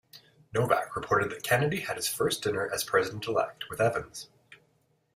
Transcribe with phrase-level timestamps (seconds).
[0.51, 4.29] Novak reported that Kennedy had his first dinner as president-elect with Evans.